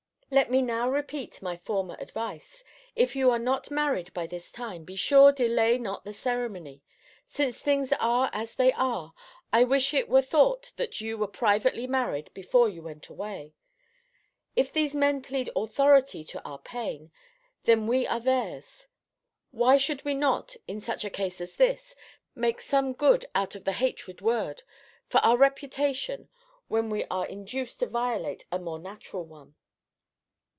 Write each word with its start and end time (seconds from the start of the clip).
Let 0.33 0.49
me 0.49 0.61
now 0.61 0.89
repeat 0.89 1.41
my 1.41 1.57
former 1.57 1.97
advice 1.99 2.63
If 2.95 3.17
you 3.17 3.29
are 3.31 3.37
not 3.37 3.69
married 3.69 4.13
by 4.13 4.27
this 4.27 4.49
time, 4.49 4.85
be 4.85 4.95
sure 4.95 5.33
delay 5.33 5.77
not 5.77 6.05
the 6.05 6.13
ceremony. 6.13 6.81
Since 7.25 7.59
things 7.59 7.91
are 7.99 8.29
as 8.31 8.55
they 8.55 8.71
are, 8.71 9.13
I 9.51 9.65
wish 9.65 9.93
it 9.93 10.07
were 10.07 10.21
thought 10.21 10.71
that 10.77 11.01
you 11.01 11.17
were 11.17 11.27
privately 11.27 11.85
married 11.85 12.33
before 12.33 12.69
you 12.69 12.81
went 12.81 13.09
away. 13.09 13.55
If 14.55 14.71
these 14.71 14.95
men 14.95 15.21
plead 15.21 15.49
AUTHORITY 15.53 16.23
to 16.23 16.41
our 16.47 16.59
pain, 16.59 17.11
when 17.65 17.85
we 17.85 18.07
are 18.07 18.21
theirs 18.21 18.87
Why 19.49 19.75
should 19.75 20.05
we 20.05 20.13
not, 20.13 20.55
in 20.65 20.79
such 20.79 21.03
a 21.03 21.09
case 21.09 21.41
as 21.41 21.57
this, 21.57 21.93
make 22.35 22.61
some 22.61 22.93
good 22.93 23.25
out 23.35 23.55
of 23.55 23.65
the 23.65 23.73
hated 23.73 24.21
word, 24.21 24.63
for 25.09 25.17
our 25.25 25.35
reputation, 25.35 26.29
when 26.69 26.89
we 26.89 27.03
are 27.11 27.27
induced 27.27 27.81
to 27.81 27.85
violate 27.85 28.45
a 28.49 28.59
more 28.59 28.79
natural 28.79 29.25
one? 29.25 29.55